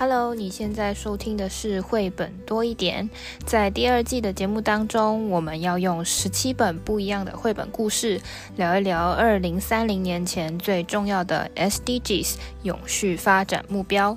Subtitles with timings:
[0.00, 3.10] Hello，你现在收听的是绘本多一点。
[3.44, 8.20] 在第二季的节目当中，我们要用十七本不一样的绘本故事，
[8.54, 14.16] 聊一聊二零三零年前最重要的 SDGs 永续发展目标。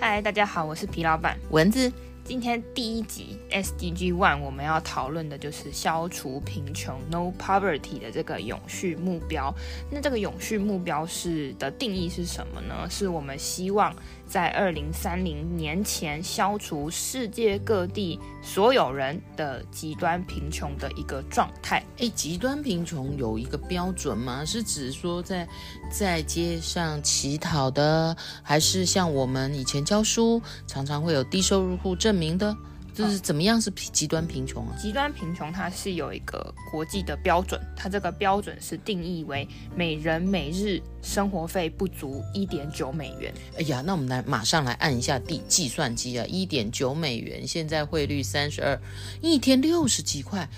[0.00, 1.92] 嗨，大家好，我是皮老板蚊子。
[2.28, 9.50] 今天第一集 SDG One，我们要讨论的就是消除贫穷 No Poverty 的这个永续目标。
[9.90, 12.86] 那这个永续目标是的定义是什么呢？
[12.90, 13.96] 是我们希望
[14.28, 21.82] 在二零三零年前消除世界各地所有人的极端贫穷的一个状态。
[21.96, 24.44] 诶，极端贫穷有一个标准吗？
[24.44, 25.48] 是指说在
[25.90, 32.54] 在街上乞讨的，还是像我们以前教书常常会有低收入户证明的？
[32.98, 34.76] 就是怎么样是极端贫穷啊？
[34.76, 39.46] 极端贫穷它是有一个国际的标准，它这个标准是定义为
[39.76, 43.32] 每人每日生活费不足一点九美元。
[43.56, 48.76] 哎呀，那我们来马上来按一下计计算机啊，一点九美元，现在汇率三十二，
[49.22, 50.48] 一天六十几块，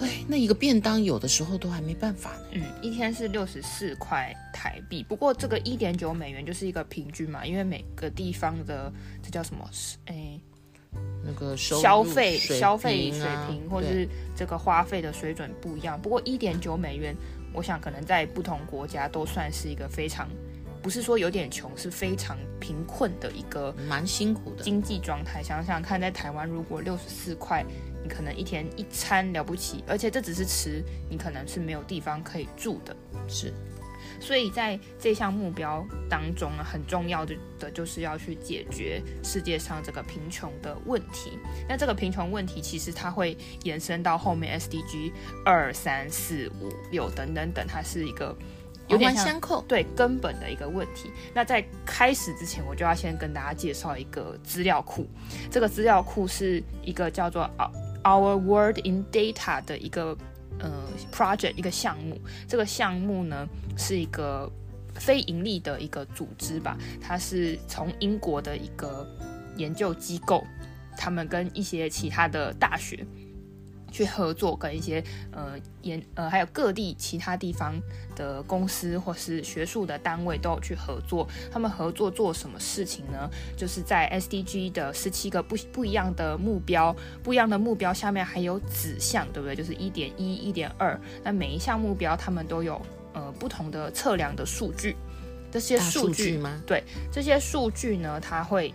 [0.00, 2.44] 哎，那一个便当有的时候都还没办法呢。
[2.52, 8.90] 嗯，一天是六十四块台币，不过这个一点九美元就是一个平均嘛，因为每个地方的
[9.22, 9.68] 这叫什么？
[10.06, 10.40] 哎。
[11.24, 16.00] 那个消费消费水平，啊、或是这个花费的水准不一样。
[16.00, 17.14] 不过一点九美元，
[17.52, 20.28] 我想可能在不同国家都算是一个非常，
[20.82, 25.42] 不是说有点穷，是非常贫困的一个蛮辛苦的经济状态。
[25.42, 27.64] 想想看，在台湾如果六十四块，
[28.02, 32.96] 你可能一天一餐了不起，而且这只是吃，你可能是没有地方可以住的，
[33.28, 33.52] 是。
[34.20, 41.38] 所以在这项目标当中呢，很重要的的就是要去解决世界上这个贫穷的问题。
[41.68, 45.12] 那这个贫穷问题其实它会延伸到后面 SDG
[45.44, 48.36] 二三四五六等等等，它是一个
[48.88, 51.10] 有点相扣，对根本的一个问题。
[51.34, 55.06] 那在开始之前，我就要先跟大家介绍一个资料库。
[55.50, 57.48] 这个资料库是一个叫做
[58.02, 60.16] Our World in Data 的一个。
[60.60, 60.70] 呃
[61.12, 64.50] ，project 一个项目，这个项目呢是一个
[64.94, 69.06] 非盈利的一个组织吧，它是从英国的一个
[69.56, 70.46] 研究机构，
[70.96, 73.04] 他们跟一些其他的大学。
[73.90, 75.02] 去合作，跟一些
[75.32, 77.74] 呃研呃还有各地其他地方
[78.14, 81.28] 的公司或是学术的单位都有去合作。
[81.52, 83.28] 他们合作做什么事情呢？
[83.56, 89.56] 就是在 SDG 的十七个不不一样的目标，不一样的目标下面还有子项，对不对？
[89.56, 90.98] 就是一点一、一点二。
[91.22, 92.80] 那每一项目标他们都有
[93.12, 94.96] 呃不同的测量的数据。
[95.52, 96.62] 这些数据，数据吗？
[96.64, 98.72] 对，这些数据呢，它会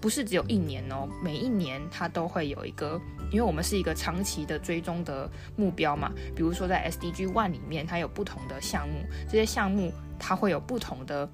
[0.00, 3.00] 不是只有一年哦，每一年它都会有一个。
[3.30, 11.30] 因为我们是一个长期的追踪的目标嘛，比如说在 SDG One 里面，它有不同的项目，这些项目它会有不同的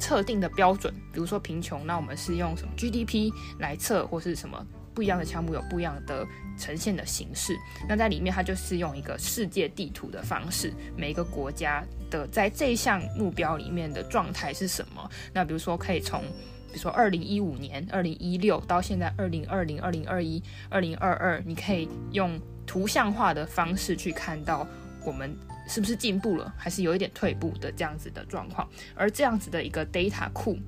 [0.00, 6.26] 测定的标准，比如说贫穷，那我们是用什么 GDP 来测，或是什么不一样的项目有不一样的
[6.58, 7.54] 呈现的形式。
[7.86, 15.10] 那在里面，它就是用一个世界地图的方式，每一个国家的在这项目标里面的状态是什么？
[15.34, 16.24] 那比如说可以从。
[16.68, 24.66] 比如说，二零一五年、二零一六到现在，二零二零、二零二一、二零二二，你可以用图像化的方式去看到
[25.04, 25.34] 我们
[25.66, 28.68] 是不是进步了，还是有一点退步的这样子的状况。
[28.94, 30.58] 而这样子的一个 data 库，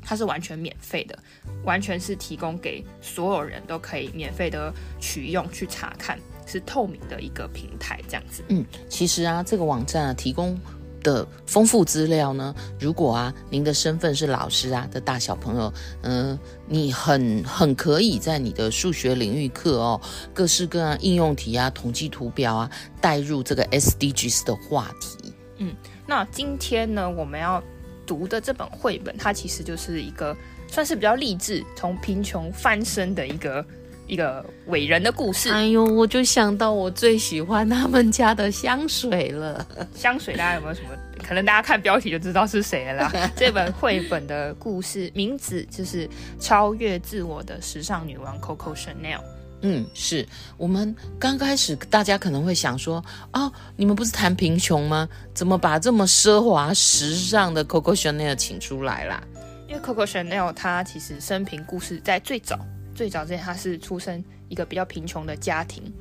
[0.00, 1.18] 它是完全免费的，
[1.64, 8.44] 完全是提供给所有人都可以免费的取用去查看，是透明的一个平台这样子。
[8.48, 10.56] 嗯，其实啊，这个网站啊提供。
[11.04, 12.52] 的丰富资料呢？
[12.80, 15.72] 如果啊，您的身份是老师啊的大小朋友，
[16.02, 20.00] 嗯、你很很可以在你的数学领域课哦，
[20.32, 22.70] 各式各样应用题啊、统计图表啊，
[23.00, 25.32] 带入这个 SDGs 的话题。
[25.58, 25.72] 嗯，
[26.08, 27.62] 那今天呢，我们要
[28.04, 30.36] 读的这本绘本，它其实就是一个
[30.66, 33.64] 算是比较励志，从贫穷翻身的一个。
[34.06, 35.50] 一个伟人的故事。
[35.50, 39.66] 哎呦，我就想到我最喜欢他们家的香水了。
[39.94, 40.88] 香水，大家有没有什么？
[41.26, 43.12] 可能大家看标题就知道是谁了啦。
[43.34, 46.06] 这本绘本的故事名字就是
[46.38, 49.16] 《超越自我的时尚女王 Coco Chanel》。
[49.62, 50.28] 嗯，是
[50.58, 53.02] 我们刚开始大家可能会想说，
[53.32, 55.08] 哦，你们不是谈贫穷吗？
[55.32, 59.22] 怎么把这么奢华时尚的 Coco Chanel 请出来啦？
[59.66, 62.58] 因为 Coco Chanel 她其实生平故事在最早。
[62.94, 65.92] 最早之前，他是出生一个比较贫穷的家庭，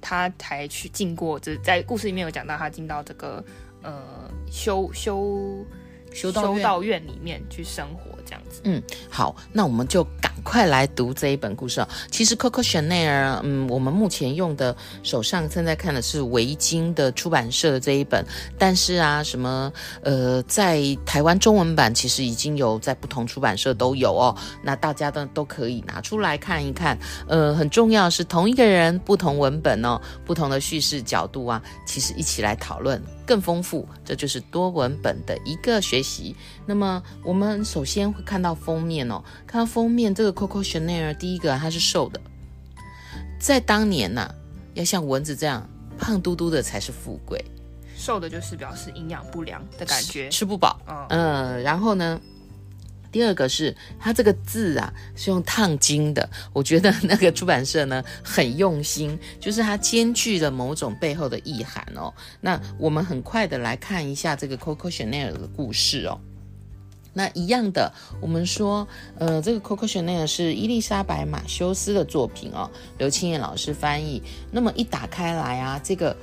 [0.00, 3.42] 他才去进过，这在故事里面有讲到，他进到这个
[3.82, 4.02] 呃
[4.50, 5.64] 修修
[6.14, 8.60] 修道院里面去生活这样子。
[8.64, 11.88] 嗯，好，那我们就赶快来读这一本故事哦。
[12.10, 18.24] 其实 Coco Chanel，嗯，我们目前用的手上正在看的是维京的出版社的这一本，
[18.58, 19.72] 但是啊，什么
[20.02, 24.36] 呃，在台湾中文版其实已经有在不同出版社都有哦。
[24.62, 26.98] 那大家都都可以拿出来看一看。
[27.26, 33.02] 呃，很重要是同一个人不同文本哦，不同的叙事角度啊，其实一起来讨论。
[33.26, 36.34] 更丰富，这就是多文本的一个学习。
[36.66, 42.20] 那么，我们首先会看到封面哦，看到封面，这个 Coco Chanel 第一个它是瘦的，
[43.38, 44.34] 在当年呐、啊，
[44.74, 47.44] 要像蚊子这样胖嘟嘟的才是富贵，
[47.96, 50.80] 瘦的就是表示营养不良的感觉，吃，吃不饱。
[50.86, 52.20] 嗯、呃，然后呢？
[53.12, 62.12] 第二个是它这个字啊是用烫金的，我觉得那个出版社呢很用心，就是它兼具了某种背后的意涵哦。
[62.40, 66.18] 那我们很快的来看一下这个 Coco Chanel 的故事哦。
[67.14, 67.92] 那一样的，
[68.22, 68.88] 我们说，
[69.18, 74.22] 呃，这个 Coco Chanel 是伊丽莎白马修斯的作品哦，刘清彦老师翻译。
[74.50, 76.16] 那么一打开来啊，这个，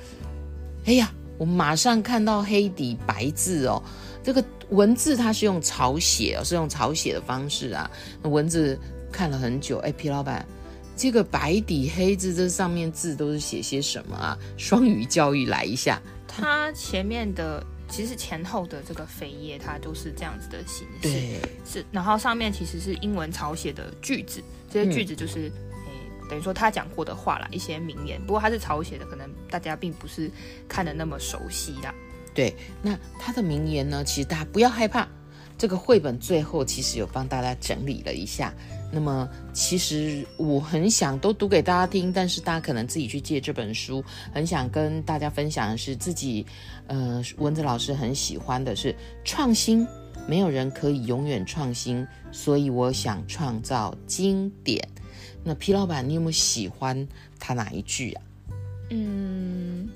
[0.86, 3.80] 哎呀，我马上看到黑底白字哦。
[4.24, 7.90] 这个文字它是用草写哦，是用草写的方式啊。
[8.22, 8.78] 那文字
[9.12, 10.46] 看了很久，哎，皮老板，
[10.96, 14.38] 这个白底黑字，这上面字都是写些什么啊？
[14.56, 16.00] 双语教育来一下。
[16.28, 21.84] 它前面的其实前后的这个扉页，它都是这样子的形式，对，是。
[21.90, 24.40] 然后上面其实是英文草写的句子，
[24.70, 28.20] 这些句子就是，嗯、诶，等于说他讲过的话啦，一些名言。
[28.24, 30.30] 不过它是草写的，可能大家并不是
[30.68, 31.92] 看的那么熟悉啦。
[32.34, 34.04] 对，那他的名言呢？
[34.04, 35.08] 其实大家不要害怕，
[35.58, 38.54] 这个绘本最后其实有帮大家整理了一下。
[38.92, 44.02] 那么其实我很想都读给大家听，但是大家可能自己去借这本书。
[44.32, 46.44] 很想跟大家分享的是自己，
[46.88, 48.94] 呃，蚊子老师很喜欢的是
[49.24, 49.86] 创新，
[50.26, 54.88] 没有人可以永远创新，所以我想创造经典。
[55.44, 57.06] 那皮老板，你有没有喜欢
[57.38, 58.22] 他哪一句啊？
[58.90, 59.88] 嗯。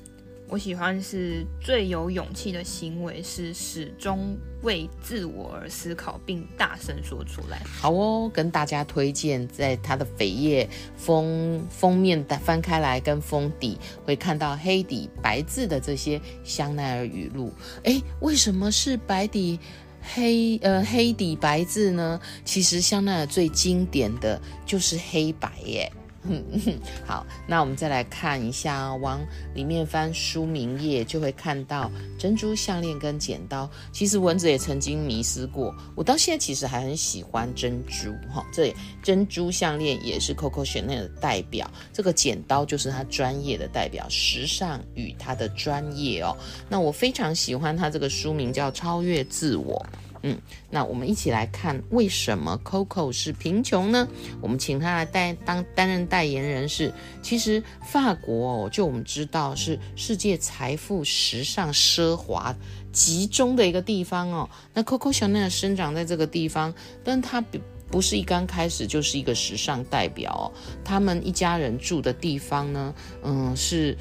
[0.47, 7.63] 我喜欢是最有勇气的行为是始终为自我而思考，并大声说出来。
[7.67, 17.53] 好哦，跟大家推荐，在它的扉页封封面的翻开来，跟封底会看到黑底白字的这些香奈儿语录。
[17.85, 19.59] 诶，为什么是白底
[20.03, 22.21] 黑呃黑底白字呢？
[22.45, 25.91] 其实香奈儿最经典的就是黑白耶。
[26.27, 26.43] 嗯，
[27.05, 29.21] 好，那我们再来看一下，往
[29.55, 33.69] 里面翻书名页，就会看到珍珠项链跟剪刀。
[33.93, 38.45] 其实蚊子也曾经迷失过，我到现在其实还很喜欢珍珠哈。
[38.53, 46.35] 这珍珠项链也是 Coco Chanel 的代表，这个剪刀就是它专业的代表，时尚与它的专业哦。
[46.69, 49.85] 那我非常喜欢它这个书名叫《超越自我》。
[50.27, 50.39] 嗯，
[50.71, 54.09] 那我们一起来看为什么 Coco 是贫穷呢？
[54.41, 56.91] 我们请他来代当担任代言人是，
[57.23, 62.57] 其实法国哦，就我们知道是世界财富、时尚、奢华
[62.91, 64.49] 集中的一个地方哦。
[64.73, 66.73] 那 Coco Chanel 生长在这个地方，
[67.05, 67.59] 但他不
[67.91, 70.45] 不是一刚开始就是一个时尚代表哦。
[70.83, 73.95] 他们一家人住的地方呢，嗯，是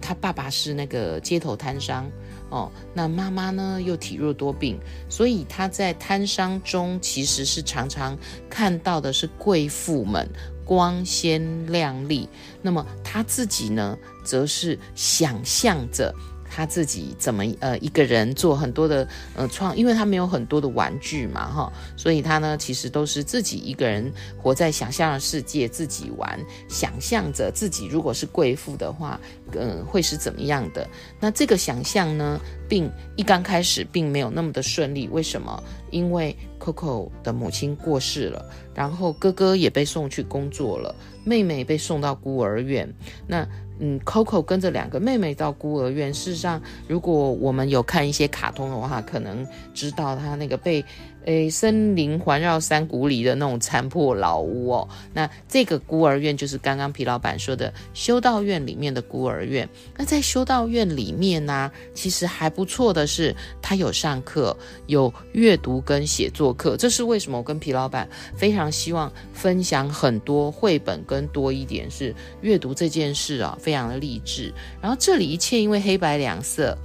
[0.00, 2.10] 他爸爸是那个街头摊商。
[2.48, 4.78] 哦，那妈妈呢又体弱多病，
[5.08, 8.16] 所以她在摊商中其实是常常
[8.48, 10.28] 看到的是贵妇们
[10.64, 12.28] 光鲜亮丽，
[12.62, 16.14] 那么她自己呢，则是想象着。
[16.56, 29.20] 他自己怎么呃一个人做很多的呃创，因为他没有很多的玩具嘛哈，所以他呢其实都是自己一个人活在想象的世界，自己玩，想象着自己如果是贵妇的话，
[29.52, 30.88] 嗯、会是怎么样的？
[31.20, 35.62] 那这个想象呢，并一刚开始并没有那么的顺利，为什么？
[35.90, 38.42] 因为 Coco 的母亲过世了，
[38.74, 42.90] 然后哥哥也被送去工作了，妹妹被送到孤儿院，
[43.26, 43.46] 那。
[43.78, 46.12] 嗯，Coco 跟着两个妹妹到孤儿院。
[46.12, 50.84] 事实上，如果我们有看一些卡通的话，可能知道她那个被。
[51.26, 54.88] 诶，森林环绕山谷里的那种残破老屋哦。
[55.12, 59.68] 那这个孤儿院就是刚刚皮老板说的修道院里面的孤儿院。
[59.96, 64.56] 那在修道院里面呢、其实还不错的是，他有上课，
[64.86, 66.76] 有阅读跟写作课。
[66.76, 67.36] 这是为什么？
[67.36, 74.54] 我跟皮老板非常希望分享很多绘本，跟多一点是阅读这件事啊，非常的励志。
[74.80, 76.78] 然后这里一切因为黑白两色。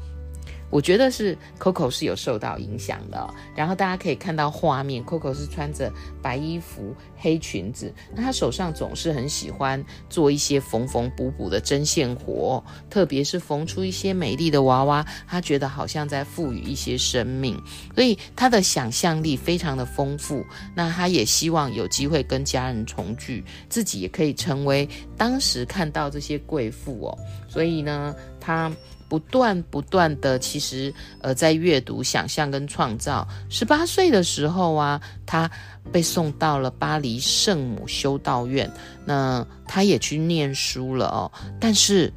[0.71, 3.31] 我觉得是 Coco 是有受到影响的。
[3.55, 17.61] 然后大家可以看到画面，Coco 是穿着白衣服、黑裙子，那她手上总是很喜欢做一些缝缝补补的针线活，特别是缝出一些美丽的娃娃，她觉得好像在赋予一些生命，
[17.93, 20.43] 所以她的想象力非常的丰富。
[20.73, 24.87] 那她也希望有机会跟家人重聚，自己也可以成为
[25.17, 27.17] 当时看到这些贵妇哦。
[27.49, 28.71] 所以呢，她。
[29.11, 33.27] 不断不断的，其实呃，在阅读、想象跟创造。
[33.49, 35.51] 十八岁的时候啊，他
[35.91, 38.71] 被送到了巴黎圣母修道院，
[39.03, 41.29] 那他也去念书了哦。
[41.59, 42.09] 但是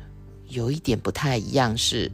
[0.50, 2.08] 有一点不太一样是，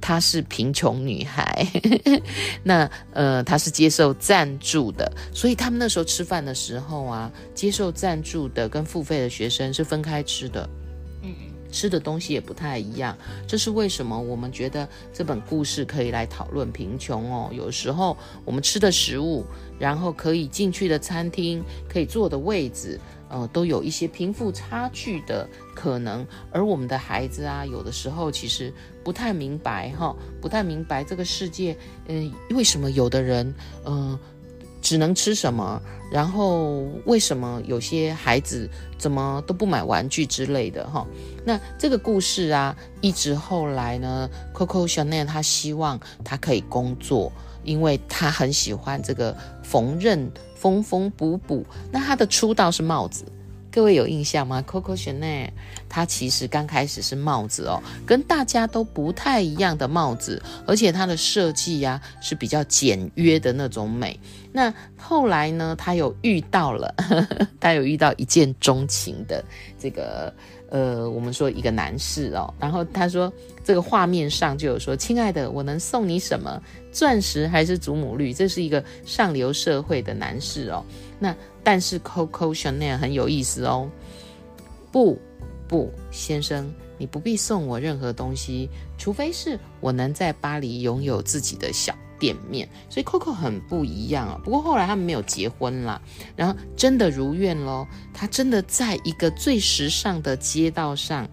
[0.00, 1.66] 她是贫穷女孩，
[2.64, 10.66] 那呃，她是接受赞助的，所以他们那时候吃饭的时候啊，接受赞助的跟付费的学生是分开吃的。
[11.72, 13.16] 吃的东西也不太一样，
[13.48, 14.20] 这是为什么？
[14.20, 17.50] 我们觉得这本故事可以来讨论贫穷哦。
[17.50, 19.44] 有时候我们吃的食物，
[19.78, 23.00] 然后可以进去的餐厅，可以坐的位置，
[23.30, 26.24] 呃，都有一些贫富差距的可能。
[26.52, 31.76] 而我们的孩子啊，有的时候其实不太明白哈、不太明白这个世界，
[32.06, 33.54] 嗯、为什么有的人，
[33.86, 34.18] 嗯、
[34.82, 35.80] 只能吃什么？
[36.10, 40.86] 然后为什么有些孩子怎么都不买玩具之类的？
[40.90, 41.06] 哈，
[41.46, 47.32] 那这个故事啊，一直后来呢，Coco Chanel 他希望他可以工作，
[47.64, 51.64] 因为他很喜欢这个缝纫、缝缝补补。
[51.90, 53.24] 那他的出道是帽子。
[53.72, 55.48] 各位有印象吗？Coco Chanel，
[55.88, 64.20] 它其实刚开始是帽子哦，跟大家都不太一样的帽子，而且它的设计呀是比较简约的那种美。
[64.52, 69.42] 那后来呢，他有遇到了，呵呵他有遇到一见钟情的
[69.80, 70.32] 这个。
[70.72, 73.30] 呃，我们说一个男士哦，然后他说
[73.62, 76.58] 这个画面上就有说，亲爱的，我能送你什么？
[76.90, 78.32] 钻石还是祖母绿？
[78.32, 80.82] 这是一个上流社会的男士哦。
[81.18, 83.90] 那但是 Coco Chanel 很有意思哦，
[84.90, 85.18] 不
[85.68, 91.94] 不，先生，你不必送我任何东西，除非是我能在巴黎拥有自己的小。
[92.18, 94.40] 店面，所以 Coco 很不一样啊。
[94.44, 96.00] 不过后来他们没有结婚啦，
[96.36, 101.28] 然后真的如愿咯，他真的在一个最时尚的街道上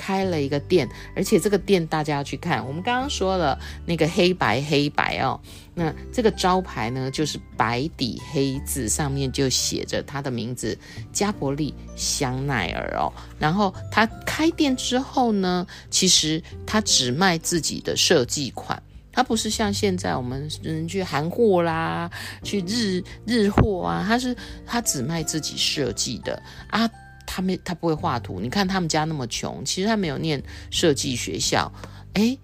[0.00, 2.66] 开了一个店，而且这个店大家要去看。
[2.66, 5.38] 我们刚刚说了那个黑白黑白哦，
[5.74, 10.76] 那这个招牌呢就是白底黑字，上面就写着他的名字
[11.12, 13.12] 加伯利香奈儿哦。
[13.38, 18.82] 然后他开店之后呢，其实他只卖自己的设计款。
[19.12, 22.08] 它不是像现在我们人去韩货啦，
[22.44, 26.88] 去日日货啊，它是它只卖自己设计的啊，
[27.32, 28.40] 他没他不会画图。
[28.40, 31.72] 你看他们家那么穷，其实他没有念设计学校。
[32.14, 32.36] 哎，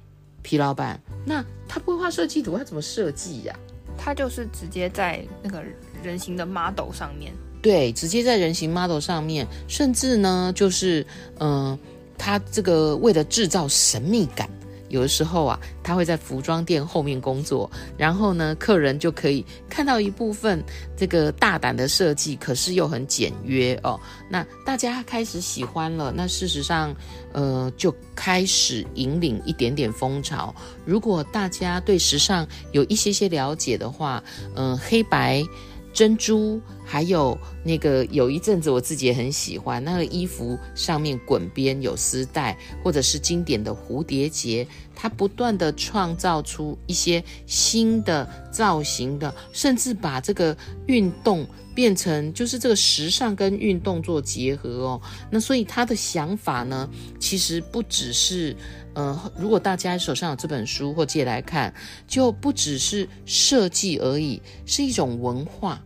[0.43, 3.59] 皮老板，那他不会画设计图，他怎么设计呀？
[3.99, 5.61] 他就是直接在那个
[6.05, 11.05] 人形的 model 上面，对，直接在人形 model 上面，甚至呢，就是
[11.39, 11.79] 嗯、呃，
[12.17, 14.49] 他这个为了制造神秘感。
[14.89, 20.63] 有的时候啊，他会在服装店后面工作，然后呢，客人就可以看到一部分
[20.97, 23.99] 这个大胆的设计，可是又很简约哦。
[24.29, 26.95] 那大家开始喜欢了，那事实上，
[27.33, 30.55] 呃，就开始引领一点点风潮。
[30.85, 34.23] 如果大家对时尚有一些些了解的话，
[34.55, 35.45] 嗯、黑白。
[35.93, 55.01] 珍珠，还有那个有一阵子我自己也很喜欢那个衣服，上面滚边有丝带，或者是经典的蝴蝶结，它不断地创造出一些新的造型的，甚至把这个运动变成就是这个时尚跟运动做结合哦。
[55.29, 56.89] 那所以他的想法呢，
[57.19, 58.57] 其实不只是
[58.95, 61.75] 呃，如果大家手上有这本书或借来看，
[62.07, 65.83] 就不只是设计而已，是一种文化。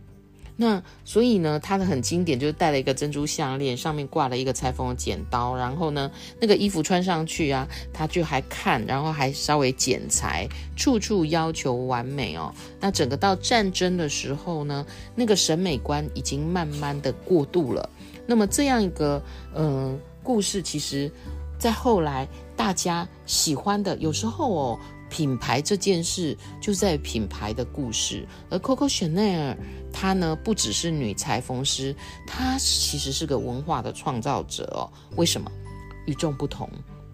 [0.61, 12.53] 那所以呢，他的很经典，就是戴了一个珍珠项链，上面挂了一个裁缝的剪刀，然后呢，那个衣服穿上去啊，他就还看，然后还稍微剪裁，处处要求完美哦。
[12.79, 17.89] 那整个到战争的时候呢，那个审美观已经慢慢的过渡了。
[18.27, 19.19] 那么这样一个
[19.55, 21.11] 嗯、故事，其实
[21.57, 24.79] 在后来大家喜欢的，有时候哦。
[25.11, 29.57] 品牌这件事就在品牌的故事，而 Coco Chanel
[29.91, 31.93] 她呢，不只是女裁缝师，
[32.25, 34.89] 她其实是个文化的创造者哦。
[35.17, 35.51] 为什么？
[36.07, 36.67] 与众不同。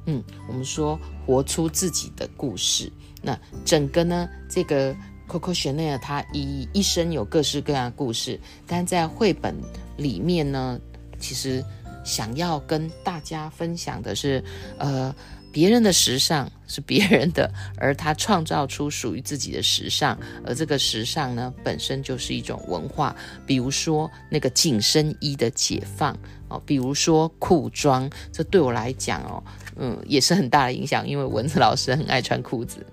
[0.06, 2.89] 嗯，我们说活出自己的故事。
[3.20, 4.96] 那整个呢，这个
[5.27, 9.56] Coco Chanel 她一一生有各式各样的故事，但在绘本
[9.98, 10.80] 里面呢，
[11.20, 11.66] 其实
[12.06, 14.44] 想要跟大家分享的是，
[14.77, 15.13] 呃。
[15.51, 23.16] 别人的时尚是别人的，而他创造出属于自己的时尚，而这个时尚呢，本身就是一种文化。
[23.46, 26.16] 比如说那个紧身衣的解放
[26.50, 29.44] 哦，比如说裤装，这对我来讲哦，
[29.77, 32.86] 嗯，也是很大的影响，因为蚊子老师很爱穿裤子。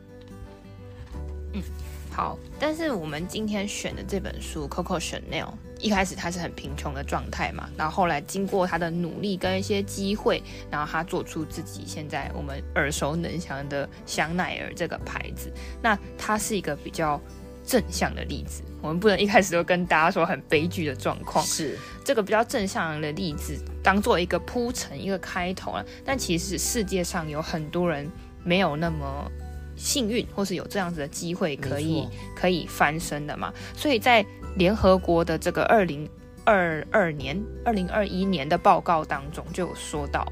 [1.52, 1.62] 嗯，
[2.10, 5.44] 好，但是我们今天选的这本书《Coco Chanel》。
[5.84, 15.52] 一开始他是很贫穷的状态嘛，然后后来经过他的努力跟一些机会，然后他做出自己现在我们耳熟能详的香奈儿这个牌子。
[15.82, 17.20] 那他是一个比较
[17.66, 21.44] 正向的例子，我们不能一开始就跟大家说很悲剧的状况。
[21.44, 25.84] 是这个比较正向的例子，当做一个铺陈一个开头了。
[26.02, 28.10] 但其实世界上有很多人
[28.42, 29.30] 没有那么
[29.76, 34.24] 幸运，或是有这样子的机会可以可以翻身的嘛，所以在。
[34.56, 36.08] 联合国的这个二零
[36.44, 40.26] 二二年、二零二一年的报告当中，就有说到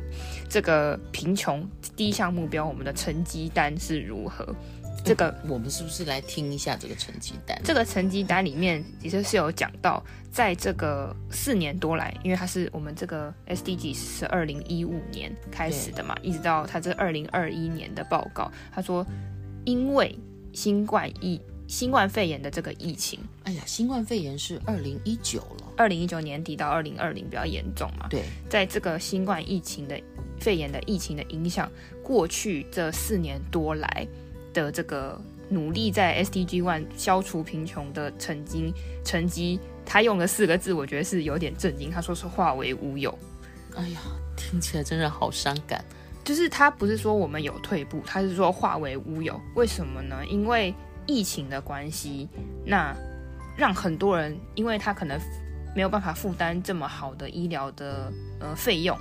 [0.49, 4.55] 这个贫穷第一项目标，我们的成绩单是如何？
[5.05, 7.61] 这个我们是不是来听一下这个成绩单？
[7.65, 10.01] 这个成绩单里面其实是有讲到，
[10.31, 19.05] 在这个四年多来，因为它是我们这个 SDG 是二零一五年开始的嘛，一直到它这二零二一年的报告，他说
[19.65, 20.17] 因为
[20.53, 21.41] 新冠疫
[21.73, 28.07] 新冠肺炎的这个疫情，哎呀，新冠肺炎是二零一九了，二零一九年底到二零二零比较严重嘛。
[28.11, 29.99] 对，在这个新冠疫情的
[30.39, 34.07] 肺炎的疫情的影响，过去这四年多来
[34.53, 41.91] 的这个努力，在 SDG One 消除贫穷的成绩成绩，他用了四个字，我觉得是有点震惊。
[41.91, 43.19] 他说是化为乌有。
[43.75, 44.01] 哎呀，
[44.37, 45.83] 听起来真的好伤感。
[46.23, 49.41] 就是他不是说我们有退步，他是说化为乌有。
[49.57, 50.23] 为什么呢？
[50.27, 50.73] 因为
[51.07, 52.29] 疫情的关系，
[52.65, 52.95] 那
[53.57, 55.21] 让很多人，因为他可能
[55.75, 58.97] 没有办法负担这么好的医疗的呃费用，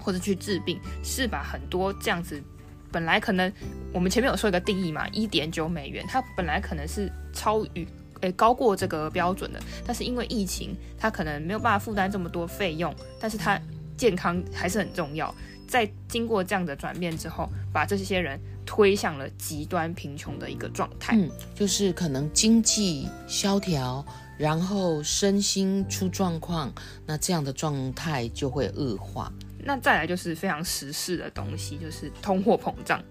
[0.00, 2.42] 或者去治病，是把很多这样子
[2.90, 3.52] 本来可能
[3.92, 7.86] 我们前面有说一个定义嘛，一点九美元，它本来可能是超于
[8.20, 13.60] 诶、高过这个标准的，但是因为疫情，他可能没有办法负担这么多费用，但是他
[13.96, 15.32] 健康还是很重要。
[15.68, 21.16] 在经过这样的转变之后，把这些人推向了极端贫穷的一个状态。
[21.16, 24.04] 嗯，就是可能经济萧条，
[24.36, 26.70] 然后身心出状况，
[27.06, 29.32] 那这样的状态就会恶化。
[29.58, 33.02] 那再来就是非常时事的东西，就是通货膨胀。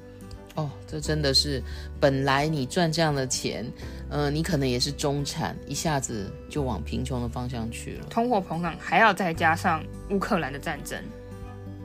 [0.54, 1.60] 哦，这真的是
[2.00, 3.66] 本来你赚这样的钱，
[4.10, 8.06] 呃，你可能也是中产，一下子就往贫穷的方向去了。
[8.12, 11.04] 通货膨胀还要再加上乌克兰的战争。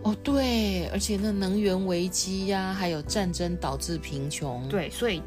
[0.02, 5.22] 哦，对，而且那能源危机呀、啊，还有战争导致贫穷，对，所以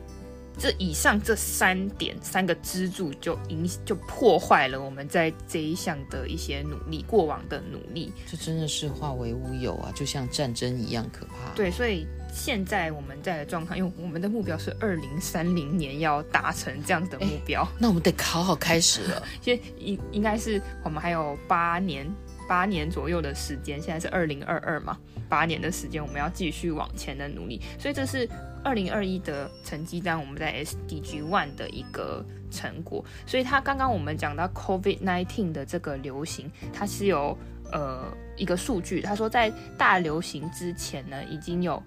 [0.58, 11.54] 这以上这三点三个支柱就影就破坏了我们在这一项的一些努力，过往的努力，这真的是化为乌有啊，就像战争一样可怕。
[11.56, 22.06] 对，所以现在我们在的状况，因为我们的目标是二零三零年要达成这样的目标，那我们得好好开始了， 因为应应该是我们还有八年。
[22.48, 27.62] 八年左右的时间，现在是二零二二嘛，八年的时间，我们要继续往前的努力。
[27.80, 28.28] 所以这是
[28.64, 33.04] 二零二一的成绩单，我们在 SDG One 的一个成果。
[33.26, 37.38] 所以他刚刚我们讲到 COVID nineteen 的这个流行，它是有
[37.72, 38.06] 呃
[38.36, 41.82] 一个数据，他说在大流行之前呢，已经有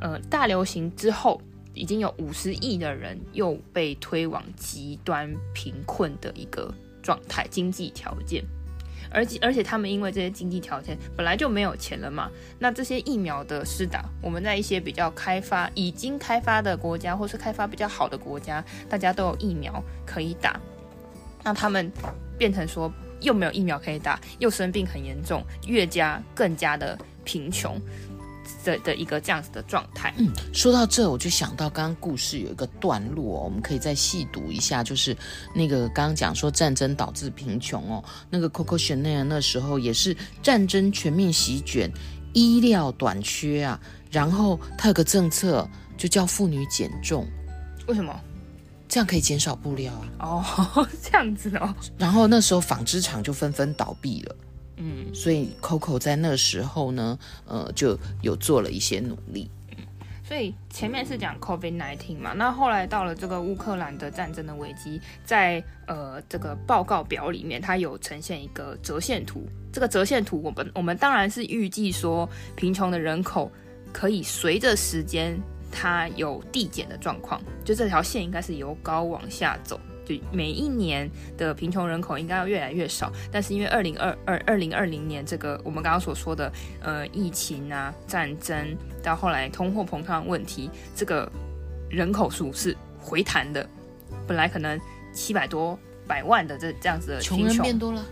[0.00, 1.40] 呃大流行之后，
[1.72, 8.44] 已经有五十亿的人又被推往极端贫困的一个状态，经济条件。
[9.14, 20.60] 而且而且他们因为这些经济条件本来就没有钱了嘛，那这些疫苗的施打，我们在一些比较开发、已经开发的国家，或是开发比较好的国家，大家都有疫苗可以打，
[21.44, 21.90] 那他们
[22.36, 27.80] 变成说又没有疫苗可以打，又生病很严重，越加更加的贫穷。
[28.64, 30.12] 的的一个这样子的状态。
[30.18, 35.16] 嗯，说到这，我就想到刚刚故事有一个段落哦，我们可以再细读一下，就是
[35.54, 41.92] 那个刚刚讲说战争导致贫穷哦，那个 Coco Chanel 那时候也是战争全面席卷，
[42.32, 43.80] 医疗短缺啊，
[44.10, 47.26] 然后他有个政策就叫妇女减重，
[47.86, 48.14] 为什么？
[48.86, 50.44] 这样可以减少布料啊。
[50.74, 51.74] 哦， 这样子哦。
[51.98, 54.36] 然后那时候纺织厂就纷纷倒闭了。
[54.76, 59.50] 嗯，所以 Coco 在那时候呢，呃，就有做了一些努力。
[59.70, 59.84] 嗯，
[60.26, 69.46] 所以前面是讲 COVID-19 嘛，那后来到了这个乌克兰的战争的危机，在呃这个报告表里面，它有呈现一个折线图。
[69.72, 73.50] 这个折线图，我们我们当然是预计说，贫穷的人口
[73.92, 75.36] 可以随着时间
[75.72, 79.80] 它有递减的状况，就这条线应该是由高往下走。
[80.04, 91.30] 就每一年的贫穷人口应该要越来越少，但是因为二零二二二零二零年这个我们刚刚所说的呃疫情啊战争到后来通货膨胀问题，这个
[91.88, 93.68] 人口数是回弹的，
[94.26, 94.78] 本来可能
[95.12, 98.04] 七百多百万的这这样子的贫穷，穷人变多了，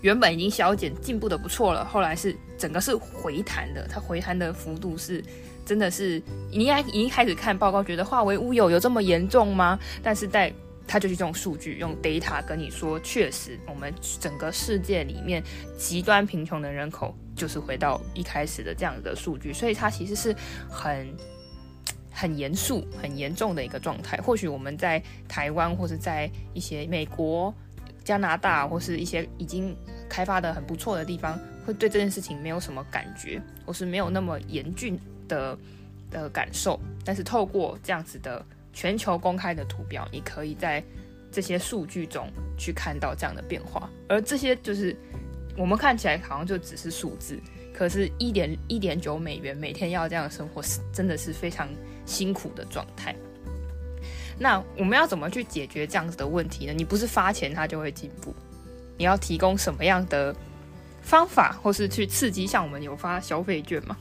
[0.00, 5.22] 原本已经削减进步的不错了，后来是整个是回弹的，它回弹的幅度是。
[5.64, 6.20] 真的是，
[6.50, 9.78] 你应该已经开始看报告，觉得化为乌有有这么严重吗？
[10.02, 10.52] 但是在
[10.86, 15.42] 他就是用数据，用 data 跟你说，确实我们整个世界里面
[15.76, 20.34] 极端贫穷的人口就是回到一开始的这样的数据，所以它其实是
[20.68, 21.06] 很
[22.10, 24.16] 很严肃、很严重的一个状态。
[24.18, 27.54] 或许我们在台湾或是在一些美国、
[28.04, 29.76] 加拿大或是一些已经
[30.08, 34.98] 开发的很不错的地方，会对这件事情没有什么感觉，或是没有那么严峻。
[35.28, 35.56] 的
[36.10, 40.82] 的感受，但是透过这样子的全球公开的图表，你可以在
[41.30, 43.90] 这些数据中去看到这样的变化。
[44.08, 44.96] 而这些就是
[45.56, 47.38] 我们看起来好像就只是数字，
[47.72, 51.68] 可是一点一点九美元每天要这样生活，是真的是非常
[52.04, 53.14] 辛苦的状态。
[54.38, 56.72] 那我们要怎么去解决这样子的问题呢？
[56.72, 58.34] 你不是发钱它就会进步，
[58.96, 60.34] 你要提供什么样的
[61.02, 62.46] 方法，或是去刺激？
[62.46, 63.96] 像我们有发消费券吗？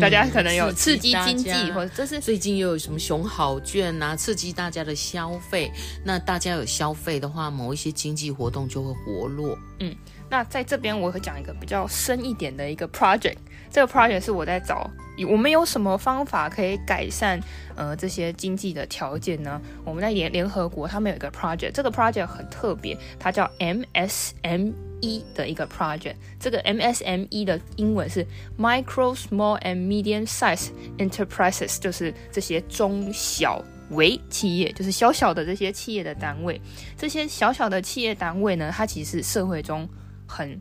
[0.00, 5.70] 大家可能有刺激经济，或者这是最近又有什么熊好券啊，刺激大家的消费。
[6.04, 9.56] 那大家有消费的话，某一些经济活动就会活络。
[9.80, 9.94] 嗯，
[10.28, 13.36] 那在这边我会讲一个比较深一点的一个 project。
[13.70, 14.90] 这个 project 是我在找，
[15.28, 17.38] 我们有什么方法可以改善
[17.74, 19.60] 呃这些经济的条件呢？
[19.84, 24.72] 我们在联联合国，他们有一个 project，这个 project 很特别，它叫 MSM。
[25.00, 28.26] 一的一个 project，这个 MSME 的英文是
[28.58, 36.60] Micro, Small and medium size Enterprises，就是这些中小微企业，就是小小的这些企业的单位。
[36.96, 39.88] 这些小小的企业单位呢，它其实是社会中
[40.26, 40.60] 很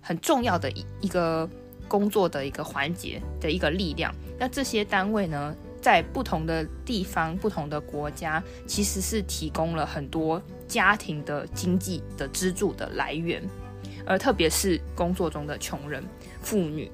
[0.00, 1.48] 很重要的一一个
[1.86, 4.14] 工作的一个环节的一个力量。
[4.38, 5.54] 那这些单位呢，
[5.88, 13.42] 在不同的地方、不同的国家，其实是提供了很多家庭的经济的支柱的来源，
[14.04, 16.04] 而特别是工作中的穷人、
[16.42, 16.90] 妇女、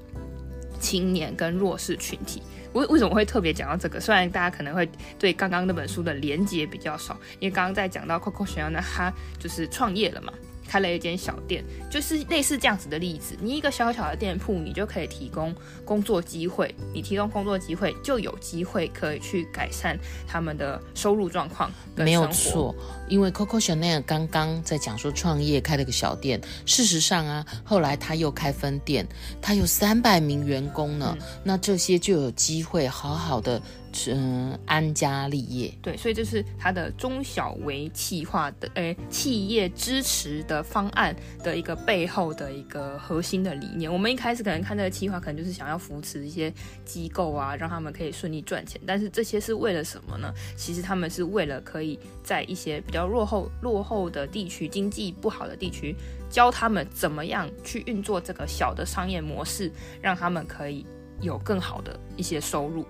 [0.79, 2.41] 青年跟弱势群体。
[2.71, 3.99] 为为什么会特别讲到这个？
[3.99, 10.31] 虽然大家可能会对刚刚那本书的连接比较少，因为刚刚在讲到 Coco Chanel 呢，他就是创业了嘛。
[10.67, 13.35] 开了一间小店，就是类似这样子的例子。
[13.39, 16.73] 你一个小小的店铺，你就可以提供工作机会。
[16.93, 19.97] 你提供工作机会，就有机会可以去改善
[20.27, 21.71] 他们的收入状况。
[21.95, 22.75] 没有错，
[23.07, 29.07] 因为 Coco Chanel 刚刚在讲说创业开了个小店，事实上啊，后来他又开分店，
[29.41, 31.15] 他有三百名员工呢。
[31.19, 33.61] 嗯、那这些就有机会好好的。
[34.07, 43.91] 嗯，安家立业，对，所以这是它的中小微企划的，诶，企业支持的方案的一个背后的一个核心的理念。
[43.91, 46.53] 我们一开始可能看这个企划，可能就是想要扶持一些
[46.83, 48.79] 机构啊，让他们可以顺利赚钱。
[48.85, 50.33] 但是这些是为了什么呢？
[50.57, 55.95] 其实他们是为了可以在一些比较落后、落后的地区、经济不好的地区，
[56.29, 60.85] 教他们怎么样去运作这个小的商业模式，让他们可以
[61.21, 62.85] 有更好的一些收入。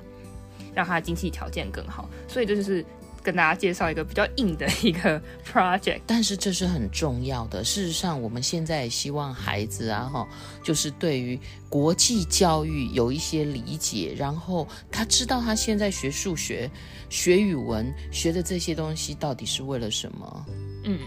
[0.75, 2.85] 让他的经济条件更好，所以这就是
[3.23, 5.19] 跟大家介绍一个比较硬的一个
[5.51, 6.01] project。
[6.05, 7.63] 但是这是很重要的。
[7.63, 10.27] 事实上，我们现在也希望孩子啊，哈，
[10.61, 16.69] 就是对于国际教育有一些理解，然后他知道他现在学数学、
[17.09, 20.45] 学语文学的这些东西到底是为了什么。
[20.83, 20.99] 嗯，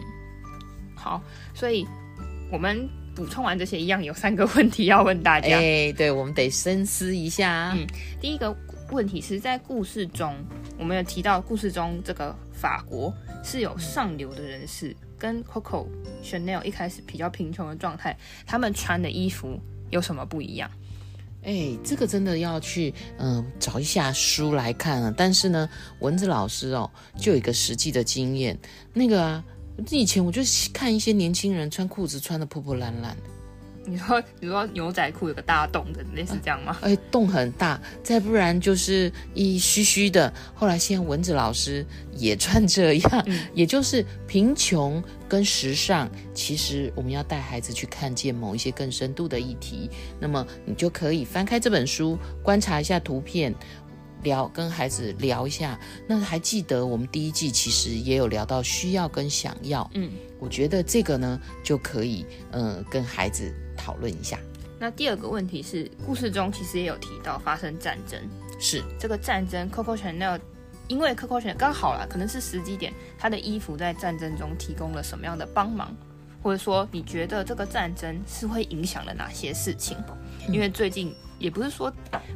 [0.96, 1.22] 好，
[1.54, 1.86] 所以
[2.50, 5.56] 我们补充完这些，一样有三个问题要问大家。
[5.56, 7.72] 哎，对，我们得深思一下。
[7.76, 7.86] 嗯，
[8.20, 8.56] 第一个。
[8.90, 10.34] 问题是在故事中，
[10.78, 13.12] 我们有提到故事中这个法国
[13.44, 15.86] 是有上流的人士，跟 Coco
[16.22, 20.70] Chanel 一开始比较贫穷的状态，他们穿的衣服有什么不一样？
[21.44, 25.14] 哎，这个真的要去嗯、找一下书来看啊。
[25.16, 25.68] 但是呢，
[26.00, 28.58] 蚊子老师哦，就有一个实际的经验，
[28.94, 29.44] 那个啊，
[29.90, 30.40] 以前我就
[30.72, 33.22] 看一些年轻人穿裤子穿的破破烂烂的。
[33.88, 36.76] 你说，比如说牛仔裤有个大洞的，类似这样吗？
[36.82, 40.30] 哎，洞很大，再不然就是一虚虚的。
[40.54, 49.88] 后来现在蚊子老师也穿这样，嗯、也就是贫穷跟时尚，其实我们要带孩子去看见某一些更深度的议题。
[50.20, 53.54] 那么你就可以翻开这本书，观察一下图片，
[54.22, 55.80] 聊跟孩子聊一下。
[56.06, 63.50] 那还记得我们第一季其实也有聊到需要跟想要，嗯，我觉得这个呢就可以，嗯、呃，跟孩子。
[63.88, 64.38] 讨论一下。
[64.78, 68.20] 那第二个问题是，故事中其实也有提到发生战争，
[68.60, 70.38] 是这个战争，Coco Chanel
[70.88, 75.96] 因为 Coco Chanel 刚好啦，可能是时机点，他的衣服在战争中提供了什么样的帮忙，
[76.42, 79.96] 或者说你觉得这个战争是会影响了哪些事情？
[80.52, 81.90] 因为最近也不是说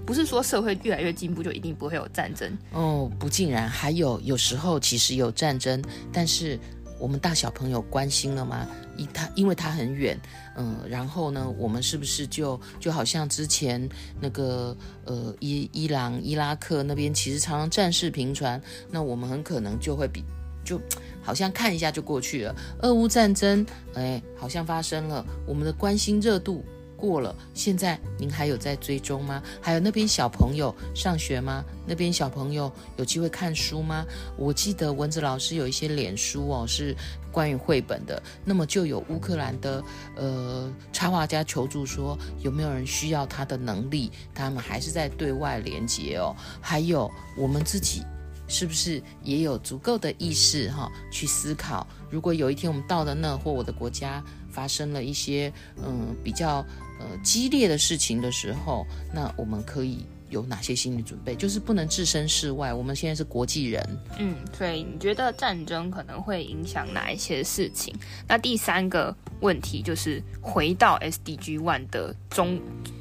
[0.07, 6.59] 不是说社会越来越进步就一定不会有战争哦，不尽然，还有有时候其实有战争，但是
[7.03, 8.65] 我们大小朋友关心了吗？
[8.97, 10.17] 因他因为他很远，
[10.57, 13.89] 嗯，然后呢，我们是不是就就好像之前
[14.21, 20.23] 那个呃伊伊朗伊拉克那边其实常常战事频传，那我们很可能就会比
[20.65, 20.81] 就
[21.21, 22.55] 好像看一下就过去了。
[22.83, 26.65] 俄乌战争，哎，好像发生了，我们的关心热度。
[27.03, 29.43] 过了，现在您还有在追踪吗？
[29.61, 31.65] 还有那边小朋友上学吗？
[31.85, 34.07] 那边小朋友有机会看书吗？
[34.37, 36.95] 我记得蚊子老师有一些脸书哦，是
[37.33, 38.23] 关于绘本的。
[38.45, 39.83] 那么就有乌克兰的
[40.15, 44.13] 呃插画家求助说，有没有人需要他的能力？
[44.33, 46.37] 他们还是在对外连接哦。
[46.61, 48.05] 还有我们自己
[48.47, 51.85] 是不是也有足够的意识哈、去思考？
[52.09, 56.65] 如果有一天我们到了那，或我的国家发生了一些嗯比较。
[57.03, 61.35] 呃，激烈的事情的时候，那我们可以有哪些心理准备？
[61.35, 62.73] 就是不能置身事外。
[62.73, 67.93] 我们现在是国际人，嗯，所以你觉得战争可能会影响哪一些事情？
[68.29, 72.61] 那第三个问题就是回到 SDG One 的终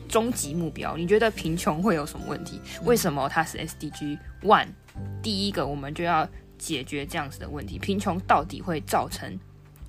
[0.10, 2.60] 终极目标，你觉得贫穷会有什么问题？
[2.84, 4.70] 为什么它是 SDG One？
[5.22, 9.40] 第一个，我们就要解决这样子的问题，贫穷到底会造成？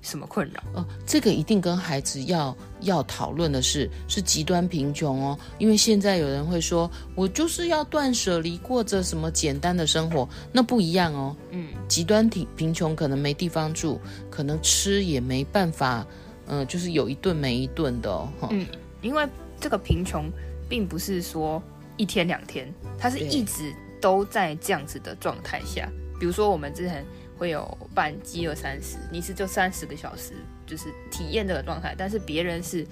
[0.03, 0.61] 什么困扰？
[0.73, 11.35] 哦，这个一定跟孩子要要讨论的是是极端贫穷哦，因为现在有人会说，我就是要断舍离，过着什么简单的生活，那不一样哦。
[11.51, 16.05] 嗯，极端贫贫穷可能没地方住，可能吃也没办法，
[16.47, 18.29] 嗯、呃，就是有一顿没一顿的哦。
[18.51, 18.67] 嗯，
[19.01, 19.25] 因为
[19.59, 20.29] 这个贫穷
[20.67, 21.63] 并不是说
[21.95, 25.89] 一天两天，它是一直都在这样子的状态下。
[26.19, 27.05] 比如说我们之前。
[27.37, 30.33] 会有半饥饿三十，你是就三十个小时，
[30.65, 31.95] 就是体验这个状态。
[31.97, 32.85] 但是别人是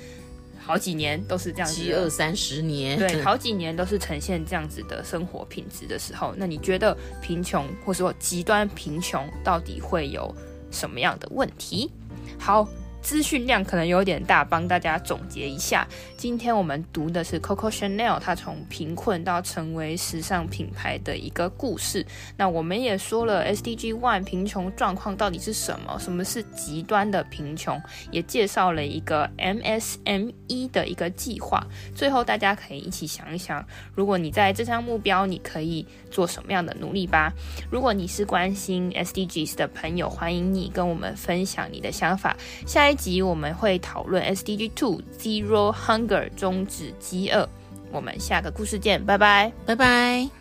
[0.59, 10.33] 好几年都是这样子，饥饿三十年，对， 好几年都是呈现这样子的生活品质的时候，那你觉得贫穷或者说极端贫穷到底会有
[10.71, 11.91] 什么样的问题？
[12.37, 12.67] 好。
[13.01, 15.87] 资讯量可能有点大，帮大家总结一下。
[16.15, 22.05] 今天我们读的是 Coco Chanel，它从贫困到成为时尚品牌的一个故事。
[22.37, 25.97] 那我们也说了 SDG One 贫穷状况到底是什么？
[25.99, 27.81] 什么是极端的贫穷？
[28.11, 31.65] 也介绍了一个 MSME 的一个计划。
[31.95, 37.33] 最后大家可以一起想一想，如果你在这项目标，你可以做什么样的努力吧？
[37.71, 42.35] 如果你是关心 SDGs 的朋友，欢迎你跟我们分享你的想法。
[42.67, 47.47] 下一一集我们会讨论 SDG Two Zero Hunger 终止饥饿。
[47.91, 50.40] 我们下个故事见，拜拜，拜拜。